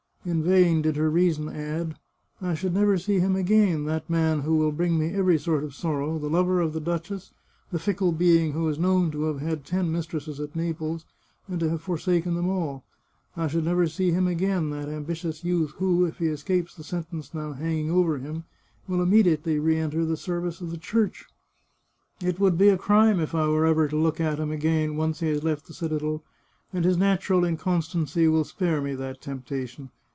In 0.23 0.43
vain 0.43 0.83
did 0.83 0.97
her 0.97 1.09
reason 1.09 1.49
add:" 1.49 1.95
I 2.43 2.53
should 2.53 2.75
never 2.75 2.95
see 2.99 3.17
him 3.19 3.35
again— 3.35 3.85
that 3.85 4.07
man 4.07 4.41
who 4.41 4.55
will 4.55 4.71
bring 4.71 4.99
me 4.99 5.15
every 5.15 5.39
sort 5.39 5.63
of 5.63 5.73
sorrow, 5.73 6.19
the 6.19 6.29
lover 6.29 6.61
of 6.61 6.73
the 6.73 6.79
duchess, 6.79 7.31
the 7.71 7.79
fickle 7.79 8.11
being 8.11 8.51
who 8.51 8.69
is 8.69 8.77
known 8.77 9.09
to 9.09 9.23
have 9.23 9.39
had 9.39 9.65
ten 9.65 9.91
mistresses 9.91 10.39
at 10.39 10.55
Naples, 10.55 11.05
and 11.47 11.59
to 11.59 11.71
have 11.71 11.81
forsaken 11.81 12.35
them 12.35 12.47
all. 12.49 12.85
I 13.35 13.47
should 13.47 13.63
never 13.65 13.87
see 13.87 14.11
him 14.11 14.27
again— 14.27 14.69
that 14.69 14.81
am 14.87 15.05
348 15.05 15.07
The 15.07 15.15
Chartreuse 15.15 15.23
of 15.23 15.25
Parma 15.25 15.33
bitious 15.33 15.43
youth, 15.89 15.99
who, 15.99 16.05
if 16.05 16.17
he 16.19 16.27
escapes 16.27 16.75
the 16.75 16.83
sentence 16.83 17.33
now 17.33 17.53
hanging 17.53 17.89
over 17.89 18.19
him, 18.19 18.43
will 18.87 19.01
immediately 19.01 19.57
re 19.57 19.77
enter 19.79 20.05
the 20.05 20.15
service 20.15 20.61
of 20.61 20.69
the 20.69 20.77
Church, 20.77 21.25
It 22.23 22.39
would 22.39 22.59
be 22.59 22.69
a 22.69 22.77
crime 22.77 23.19
if 23.19 23.33
I 23.33 23.47
were 23.47 23.65
ever 23.65 23.87
to 23.87 23.97
look 23.97 24.21
at 24.21 24.39
him 24.39 24.51
again, 24.51 24.95
once 24.97 25.21
he 25.21 25.29
has 25.29 25.43
left 25.43 25.65
the 25.65 25.73
citadel, 25.73 26.23
and 26.71 26.85
his 26.85 26.95
natural 26.95 27.43
in 27.43 27.57
constancy 27.57 28.27
will 28.27 28.43
spare 28.43 28.81
me 28.81 28.93
that 28.93 29.19
temptation. 29.19 29.89